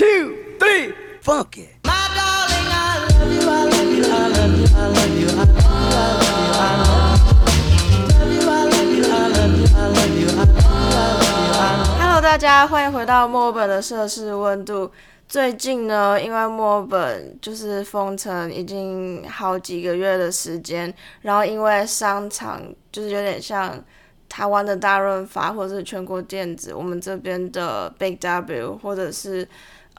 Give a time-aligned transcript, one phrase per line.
[0.00, 1.68] two, three, funky.
[11.98, 14.90] Hello，大家欢迎回到墨尔本的摄氏温度。
[15.28, 23.78] 最近呢，因为墨尔本就是封城已经好几个月的时间，然后因为商场就是有点像
[24.30, 29.46] 台湾的大润发或者是全国电子，我们这边的 Big W 或者是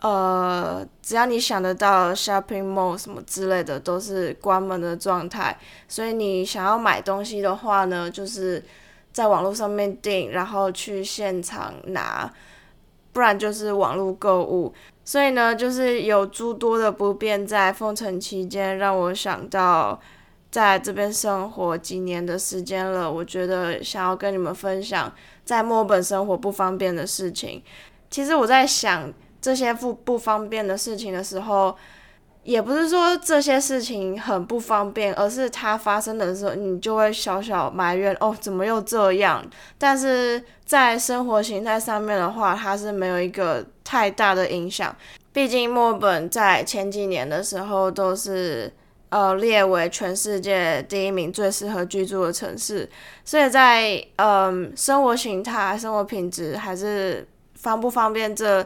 [0.02, 5.55] 呃，只要你想得到 shopping mall 什么之类的，都是关门的状态。
[5.88, 8.63] 所以你想要买东西的话呢，就是
[9.12, 12.34] 在网络上面订，然后去现场拿，
[13.13, 14.73] 不然就是网络购物。
[15.05, 19.99] 所以呢，就是有诸多的不便，在封城期间让我想到，
[20.49, 25.13] 在这边生活几年的时间了，我觉得想要跟你们分享
[25.45, 27.62] 在墨尔本生活不方便的事情。
[28.09, 31.76] 其实我在想这些不不方便的事情的时候，
[32.44, 39.43] 也不是说这些事情很不方便，而是它发生的时候，你就会小小埋怨哦，怎么又这样？
[39.77, 44.96] 但是在生活形态上面的话，它是没有一个太大的影响。
[45.34, 48.71] 毕竟墨尔本在前几年的时候都是
[49.10, 52.90] 呃列为全世界第一名最适合居住的城市，
[53.24, 58.65] 所以在嗯生活形态、生活品质还是方不方便这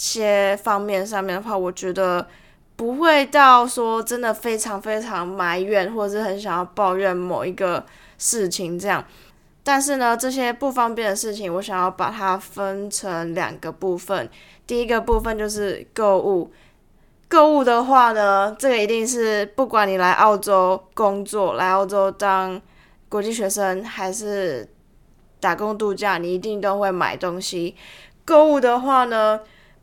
[0.00, 2.26] 些方面上面的话，我觉得
[2.74, 7.84] 不会到说真的非常非常埋怨，或者是很想要抱怨某一个
[8.16, 9.04] 事情这样。
[9.62, 14.26] 但是呢，这些不方便的事情，我想要把它分成两个部分。
[14.66, 16.50] 第一个部分就是购物，
[17.28, 22.58] 购物的话呢，这个一定是不管你来澳洲工作、来澳洲当
[23.10, 24.66] 国际学生，还是
[25.40, 27.76] 打工度假，你一定都会买东西。
[28.24, 29.40] 购物的话呢，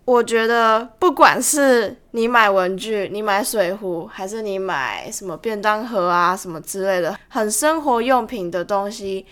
[0.07, 9.25] 我觉得不管是你买文具、你买水壶，还是你买什么便当盒啊什么之类的，很生活用品的东西。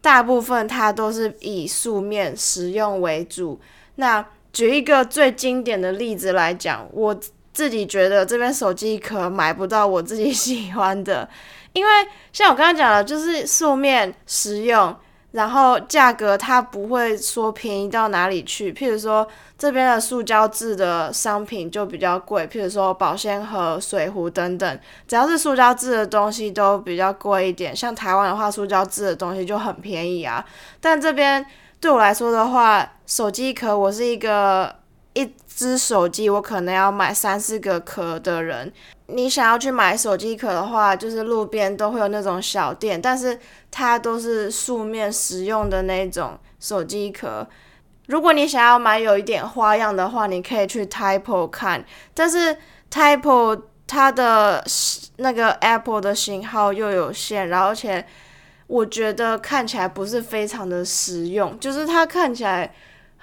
[0.00, 3.60] 大部分它都是以素面实用为主。
[3.96, 7.12] 那举一个最经典的例子来讲，我
[7.52, 11.28] 自己觉得这边手机壳买不到我自己喜欢的，
[11.72, 11.90] 因为
[12.32, 14.96] 像我刚刚讲的，就是素面实用。
[15.32, 19.26] 然后价格它不会说便宜到哪里去，譬如说
[19.58, 27.74] 这边的塑胶制的商品就比较贵，譬如说保鲜盒、水壶等等，只要是塑胶制的东西都比较贵一点。
[27.74, 30.44] 像台湾的话，塑胶制的东西就很便宜啊。
[30.80, 31.44] 但这边
[31.80, 34.74] 对我来说的话，手机壳我是一个
[35.14, 38.72] 一只手机我可能要买三四个壳的人。
[39.06, 43.38] 你想要去买手机壳的话，就是路边都会有那种小店，但是
[43.70, 47.46] 它都是素面实用的那种手机壳。
[48.06, 51.84] 如果你想要买有一点花样的话，你可以去 Type 看，
[52.14, 52.56] 但是
[52.90, 54.64] Type 它的
[55.16, 58.04] 那个 Apple 的型号又有限，然后而且
[58.66, 62.74] 我觉得看起来不是非常的实用，就是它看起来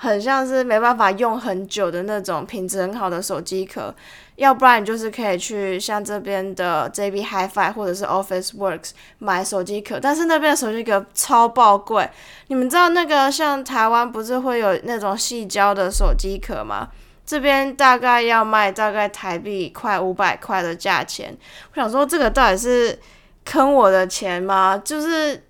[0.01, 3.93] 很像是没办法用很久的那种品质很好的手机壳。
[4.37, 12.09] 要不然你就是可以去像这边的 JB Hi-Fi 或者是 Office Works 买手机壳，但是那边的手机壳超爆贵。
[12.47, 16.87] 你们知道那个像台湾不是会有那种细胶的手机壳吗？
[17.25, 21.37] 这边大概要卖大概台币快五百块的价钱。
[21.73, 22.97] 我想说这个到底是
[23.43, 24.81] 坑我的钱吗？
[24.81, 25.43] 就是。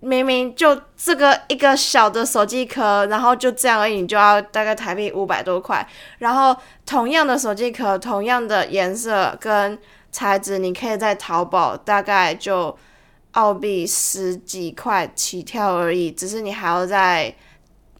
[0.00, 5.86] 明明就这个一个小的手机壳，然后就这样而已，你就要大概台币五百多块。
[6.18, 9.78] 然后同样的手机壳，同样的颜色跟
[10.12, 12.76] 材质，你可以在淘宝大概就
[13.32, 16.12] 澳币十几块起跳而已。
[16.12, 17.34] 只是你还要在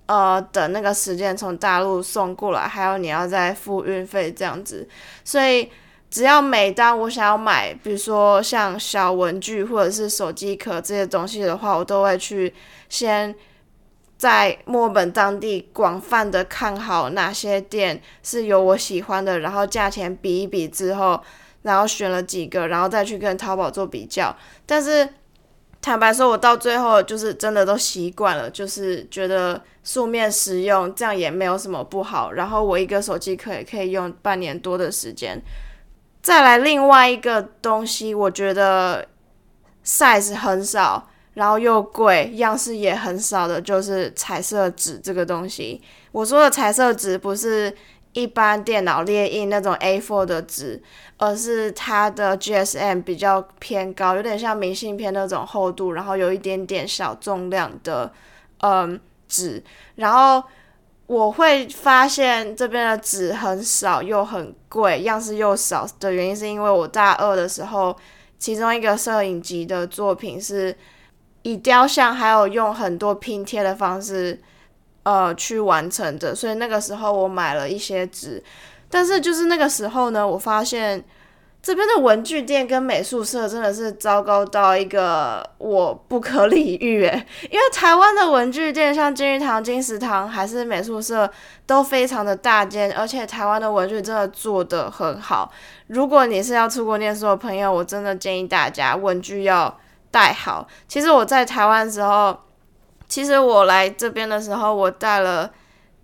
[0.06, 4.88] 呃等那个时间从大陆送过来，还有你要再付运费这样子，
[5.24, 5.70] 所以。
[6.10, 12.54] 只要每当我想要买，比如说像小文具或者是手机壳这些东西的话，我都会去
[12.88, 13.34] 先
[14.16, 21.20] 在墨尔本当地广泛的看好哪些店是有我喜欢的，然后价钱比一比之后，
[21.62, 24.34] 然后选了几个，然后再去跟淘宝做比较。
[24.64, 25.06] 但是
[25.82, 32.32] 坦白说，我到最后就是真的都习惯了，就是觉得素面实用，这样也没有什么不好。
[32.32, 35.42] 然后我一个手机壳也可以用半年多的时间。
[36.26, 39.06] 再来另外一个东西，我觉得
[39.84, 45.80] size 很少，然后又贵，样式也很少的，就是彩色纸这个东西。
[46.10, 47.72] 我说的彩色纸不是
[48.12, 50.82] 一般电脑列印那种 A4 的纸，
[51.16, 58.12] 而是它的 GSM 比较偏高，有点像明信片那种厚度，然后有一点点小重量的
[58.62, 58.98] 嗯
[59.28, 59.62] 纸。
[59.94, 60.42] 然后
[61.06, 67.96] 我会发现这边的纸很少又很贵，样式又少的原因，是因为我大二的时候，
[68.38, 70.76] 其中一个摄影集的作品是
[71.42, 74.40] 以雕像还有用很多拼贴的方式，
[75.04, 78.42] 呃，去完成的，所以那个时候我买了一些纸，
[78.90, 81.04] 但是就是那个时候呢，我发现。
[81.66, 91.28] 这边的文具店跟美术社真的是糟糕到一个我不可理喻诶， 因为台湾的文具店像金玉堂、金石堂还是美术社
[91.66, 95.50] 都非常的大间，而且台湾的文具真的做得很好。
[95.88, 99.76] 如果你是要出国念书的朋友，我真的建议大家文具要
[100.12, 100.68] 带好。
[100.86, 102.38] 其实我在台湾的时候，
[103.08, 105.50] 其实我来这边的时候，我带了。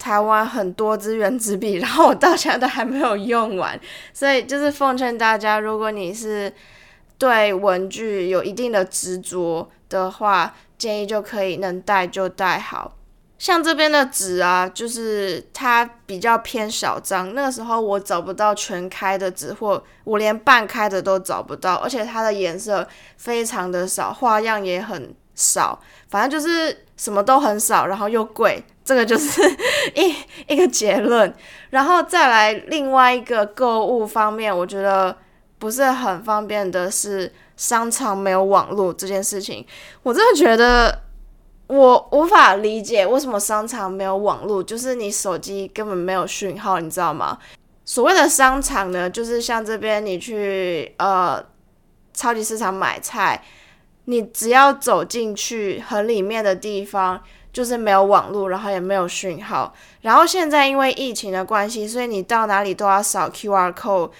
[0.02, 3.78] 台湾很多支原子笔，然后我到现在都还没有用完，
[4.12, 6.52] 所以就是奉劝大家，如果你是
[7.16, 12.96] 对文具有一定的执着的话，建议就可以能带就带好。
[13.38, 22.84] 像这边的纸啊，就是它比较偏小张，那个时候我找不到全开的纸，或我连半开的都找不到，而且它的颜色
[23.18, 28.64] 非常的少，花样也很少，反正就是什么都很少，然后又贵。
[28.84, 29.40] 这个就是
[29.94, 30.14] 一
[30.52, 31.32] 一个结论，
[31.70, 35.16] 然后再来另外一个购物方面，我觉得
[35.58, 39.64] 不是很方便的是商场没有网络这件事情。
[40.02, 41.02] 我真的觉得
[41.68, 47.38] 我无法理解为什么商场没有网络，就是你手机根本没有讯号，你知道吗？
[47.84, 51.40] 所谓的商场呢，就是像这边你去呃
[52.12, 53.44] 超级市场买菜，
[54.06, 57.22] 你只要走进去很里面的地方。
[57.52, 59.72] 就是没有网络，然后也没有讯号。
[60.00, 64.10] 然后现在因为疫情的关系，所以你到哪里都要扫 QR code，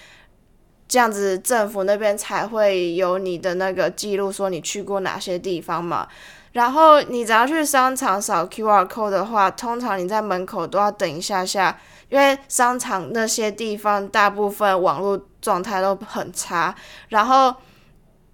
[0.87, 6.07] 这样子政府那边才会有你的那个记录，说你去过哪些地方嘛。
[6.51, 11.75] 然后你只要去商场扫 QR code 的话，通常你在门口都要等一下下，
[12.09, 16.75] 因为商场那些地方大部分网络状态都很差。
[17.09, 17.51] 然后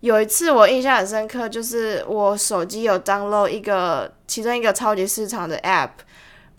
[0.01, 4.12] 有一次我印象很深刻，就是我手机有 download 一个。
[4.30, 5.90] 其中一个超级市场的 App，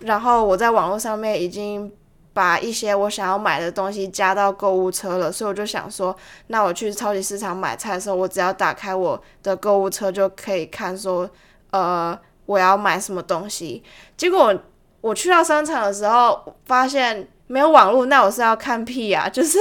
[0.00, 1.88] 然后我在网络上面已经
[2.32, 6.14] 把一些我想要买的东西加到购物车了，所以我就想说，
[6.48, 11.30] 那我去超级市场买菜的时候，我只要打开我的购物车就可以看说，
[11.70, 13.84] 呃，我要买什么东西。
[14.16, 14.52] 结果
[15.00, 19.28] 我去到商场的时候，发现没有网络，那我是要看屁呀！
[19.28, 19.56] 就是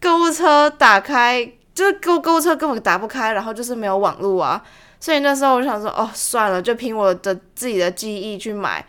[0.00, 4.62] 购物车打开，就是购购物车根本打不开，然后就是没有网络啊。
[5.00, 8.86] 所以那时候我想说，哦，算了，就凭我的自己的记忆去买。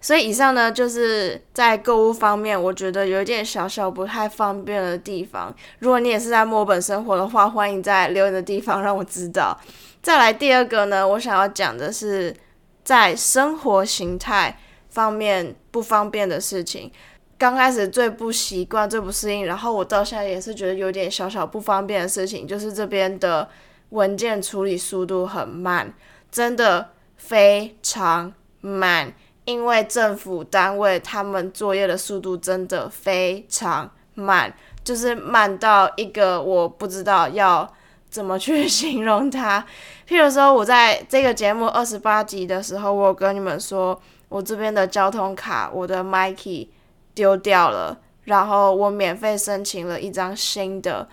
[0.00, 5.54] 所以以上呢，就是在购物方面，我觉得有一点小小不太方便的地方。
[5.78, 9.58] 如果你也是在墨尔本生活的话，欢迎在留言的地方让我知道。
[10.02, 12.36] 再来第二个呢，我想要讲的是
[12.82, 14.58] 在生活形态
[14.90, 16.92] 方面不方便的事情。
[17.38, 23.48] 刚开始最不习惯、最不适应，然后我到现在也是觉得有点小小不方便的事情，就是这边的。
[23.90, 25.94] 文件处理速度很慢，
[26.28, 29.12] 真的非常慢。
[29.44, 34.52] 因为政府单位他们作业的速度真的非常慢，
[34.82, 37.72] 就是慢到一个我不知道要
[38.10, 39.64] 怎么去形容它。
[40.08, 46.66] 譬如说，我在这个节目二十八集的时候，我跟你们说，我这边的交通卡，我的 Mikey
[47.14, 51.08] 丢掉了，然后我免费申请了一张新的。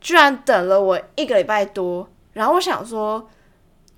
[0.00, 3.28] 居然等了我一个礼拜多，然后我想说，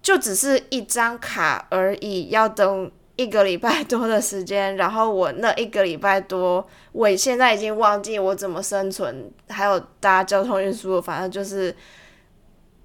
[0.01, 11.75] 就只是一张卡而已，要等一个礼拜多的时间，然后我那一个礼拜多，我现在已经忘记我怎么生存，还有搭交通运输，反正就是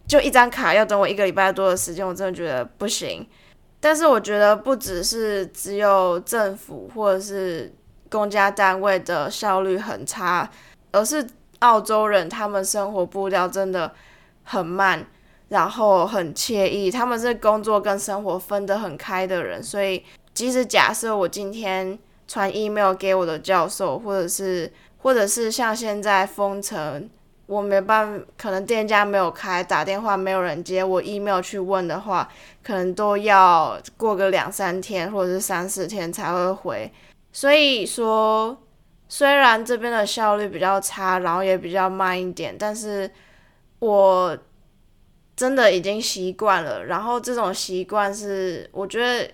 [0.07, 3.27] 就一张卡要等我一个礼拜多的时间，我真的觉得不行。
[3.79, 7.71] 但是我觉得不只是只有政府或者是
[8.11, 10.47] 公家单位的效率很差，
[10.91, 11.25] 而是。
[11.61, 13.93] 澳洲人他们生活步调真的
[14.43, 15.05] 很慢，
[15.49, 16.89] 然后很惬意。
[16.89, 20.03] 他们是工作跟生活分得很开的人，所以
[20.33, 27.07] 即使假设我今天传 email 给我的教授，或者是或者是像现在封城，
[27.45, 32.27] 我没办法，可能店家没有开，打电话没有人接，我 email 去问的话，
[32.63, 36.91] 可能都要过个两三天或者是三四天才会回。
[37.31, 38.57] 所以说。
[39.13, 43.11] 虽然这边的效率比较差，然后也比较慢一点，但是
[43.79, 44.37] 我
[45.35, 46.85] 真的已经习惯了。
[46.85, 49.29] 然后这种习惯是，我觉得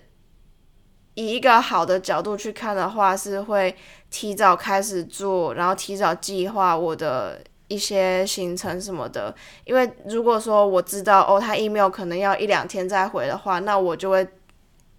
[1.14, 3.72] 以一个好的角度去看的话，是会
[4.10, 9.32] 提早开始做，然后提早计划我的一些行程什么的。
[9.64, 14.26] 因为如果说我知道哦，他 email 可能要一两天再回的话，那我就会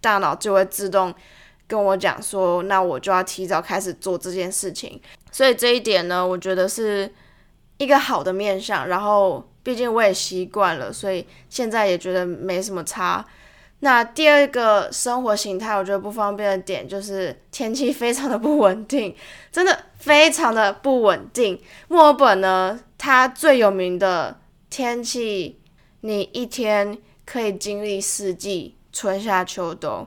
[0.00, 1.14] 大脑就会自动。
[1.70, 5.00] 跟我讲说，那我就要提早开始做这件事情。
[5.30, 7.08] 所以这一点呢，我觉得是
[7.78, 8.88] 一个好的面向。
[8.88, 13.24] 然后，毕竟我也习惯了，所以现在也觉得没什么差。
[13.82, 19.14] 那第二个生活形态，我觉得不方便的点就是天气非常的不稳定，
[19.52, 21.58] 真的非常的不稳定。
[21.86, 25.60] 墨尔本呢，它最有名的天气，
[26.00, 30.06] 你一天可以经历四季，春夏秋冬。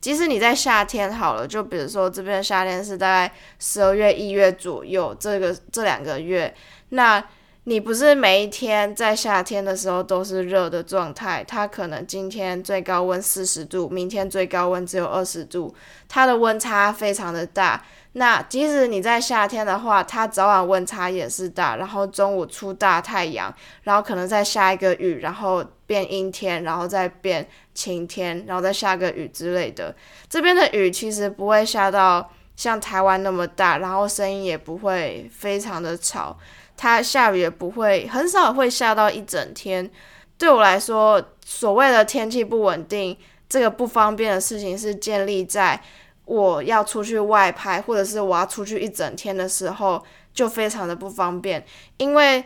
[0.00, 6.54] 即使你在夏天好了，就比如说这边夏天是大概十二月、一月左右，这个这两个月，
[6.90, 7.24] 那。
[7.64, 15.74] 你不是每一天在夏天的时候都是热的状态，它可能今天最高温四十度，明天最高温只有二十度，
[16.08, 17.84] 它的温差非常的大。
[18.12, 27.46] 那即使你在夏天的话，它早晚温差也是大，然后中午出大太阳，然后可能再下一个雨，然后变阴天，然后再变
[27.78, 29.94] 晴天，然后再下个雨之类的。
[30.28, 36.36] 这边的雨其实不会下到像台湾那么大，然后声音也不会非常的吵。
[36.76, 39.88] 它下雨也不会很少会下到一整天。
[40.36, 43.16] 对我来说，所谓的天气不稳定，
[43.48, 45.80] 这个不方便的事情是建立在
[46.24, 50.04] 我要出去外拍，或者是我要出去一整天的时候，
[50.34, 51.64] 就非常的不方便。
[51.98, 52.44] 因为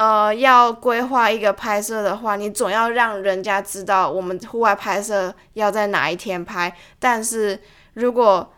[0.00, 6.74] 呃，要规划一个拍摄的话，你总要让人家知道我们户外拍摄要在哪一天拍。
[6.98, 7.60] 但是
[7.92, 8.50] 如果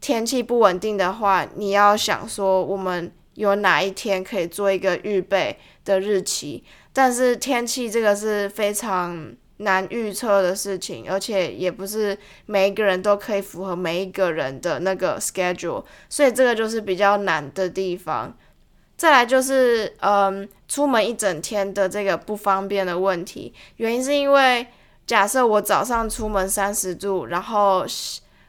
[0.00, 3.12] 天气不稳定的话，你要想说我们。
[3.34, 6.62] 有哪一天可以做一个预备的日期？
[6.92, 18.36] 但是天气这个是非常难预测的事情，而且也不是每一个人都可以符合每一个人的那个 schedule，所以这个就是比较难的地方。
[19.00, 24.66] 再来就是，嗯，出门一整天的这个不方便的问题，原因是因为
[25.06, 27.86] 假设我早上出门三十度，然后。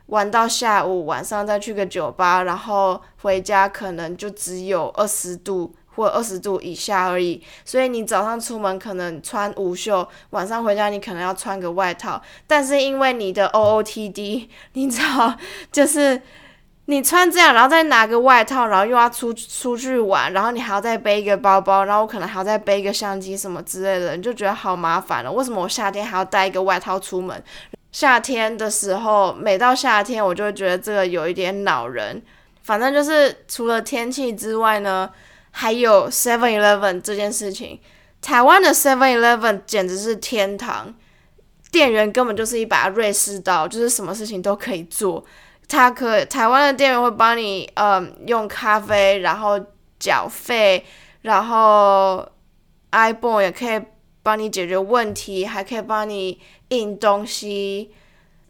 [0.08, 7.42] 玩到下午，晚上再去个酒吧，然后回家可能就只有二十度或二十度以下而已。
[7.64, 12.22] 所以你早上出门可能穿无袖，晚上回家你可能要穿个外套。
[12.46, 15.34] 但是因为你的 OOTD，你知道，
[15.72, 16.22] 就是
[16.92, 25.32] 你穿这样，然后再拿个外套，然后又要出出去玩，然后你还要再背一个包包，然后我可能还要再背一个相机什么之类的，你就觉得好麻烦了。
[25.32, 27.42] 为什么我夏天还要带一个外套出门？
[27.94, 32.22] 夏天的时候，每到夏天，我就会觉得这个有一点恼人。
[32.62, 35.10] 反正就是除了天气之外呢，
[35.52, 37.80] 还有 Seven Eleven 这件事情。
[38.22, 40.94] 台湾的 Seven Eleven 简直是天堂，
[41.72, 45.24] 店员根本就是一把瑞士刀，就是什么事情都可以做。
[45.72, 49.60] 他可台湾的店员会帮你，嗯，用咖啡，然后
[50.00, 50.86] 缴费，
[51.22, 52.28] 然后
[52.92, 53.82] iPhone 也可以
[54.22, 56.40] 帮你解决问题，还可以帮你。
[56.72, 57.92] 印东西，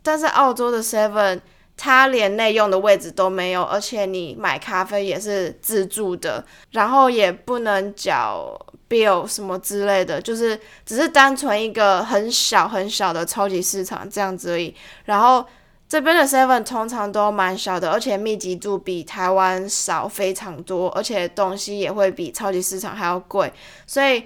[0.04, 1.42] 但是澳洲的 Seven
[1.76, 8.56] 它连内用的位置都没有，而且你买咖啡也是自助的，然后也不能缴
[8.88, 14.76] bill 什么之类的，就是只是单纯一个很小很小的超级市场这样子而已。
[15.06, 15.44] 然后
[15.92, 23.52] 这边的 Seven 通常都蛮小的，而且密集度比台湾少非常多，而且东西也会比超级市场还要贵，
[23.86, 24.24] 所以。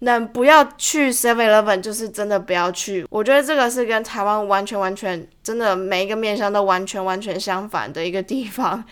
[0.00, 3.06] 能不要去 Seven Eleven，就是真的不要去。
[3.08, 8.84] 我觉得这个是跟台湾完全完全真的每一个面向都完全完全相反的一个地方。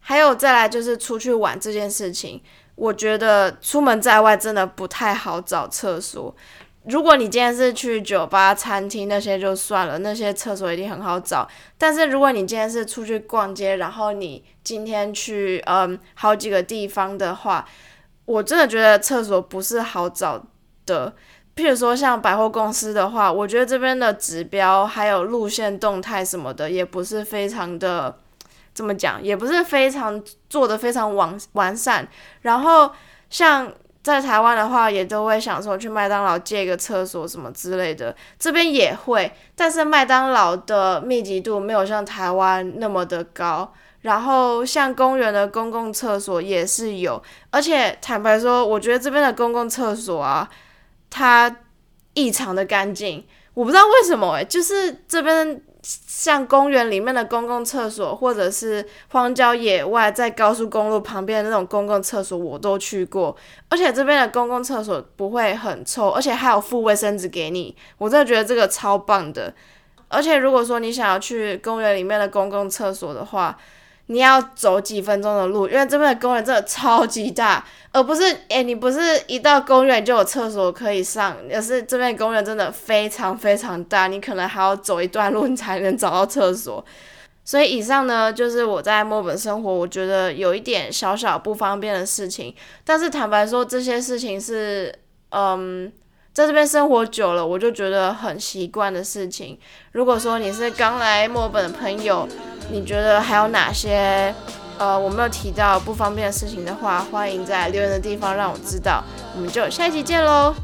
[0.00, 2.40] 还有再来就是出去玩这件事情，
[2.76, 6.34] 我觉得出门在外真的不太好找厕所。
[6.86, 11.48] 如果你今天是去酒吧、餐厅那些就算了，那些厕所一定很好找。
[11.78, 17.66] 但是如果你今天是出去逛街，然后你今天去嗯好几个地方的话，
[18.24, 20.44] 我真的觉得厕所不是好找。
[20.86, 21.14] 的，
[21.56, 28.18] 譬如说像百货公司的话，我觉得这边的指标还有路线动态什么的，也不是非常的，
[28.74, 32.06] 怎么讲，也不是非常做的非常完完善。
[32.42, 32.92] 然后
[33.30, 33.72] 像
[34.04, 43.72] 在台湾的话，也都会想说去麦当劳借个厕所什么之类的，这边也会，但是麦当劳的密集度没有像台湾那么的高。
[44.02, 50.48] 然后像公园的公共厕所也是有，而且坦白说，我觉得这边的公共厕所啊。
[51.08, 51.56] 它
[52.14, 63.36] 异常的干净，我不知道为什么诶，就是这边像公园里面的公共厕所，或者是荒郊野外在高速公路旁边的那种公共厕所，我都去过，
[63.68, 69.52] 而且这边的公共厕所不会很臭，而且还有附卫生纸给你，我真的觉得这个超棒的。
[70.08, 73.58] 而且如果说你想要去公园里面的公共厕所的话，
[74.06, 86.84] 你要走几分钟的路，因为这边的公园真的超级大，而不是诶，你不是一到公园就有厕所可以上，而是这边公园真的非常非常大，你可能还要走一段路你才能找到厕所。
[87.46, 92.54] 所以以上呢，就是我在墨本生活，我觉得有一点小小不方便的事情。
[92.84, 94.94] 但是坦白说，这些事情是，
[95.28, 95.92] 嗯，
[96.32, 99.58] 在这边生活久了，我就觉得很习惯的事情。
[99.92, 102.26] 如果说你是刚来墨本的朋友，
[102.70, 104.34] 你觉得还有哪些
[104.78, 109.02] 呃我没有提到不方便的事情的话欢迎在留言的地方让我知道。
[109.34, 110.54] 我们就下一期见喽